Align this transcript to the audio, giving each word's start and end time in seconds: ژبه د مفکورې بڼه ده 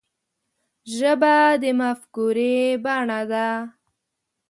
ژبه 0.95 1.35
د 1.61 1.63
مفکورې 1.79 2.57
بڼه 2.83 3.21
ده 3.31 3.47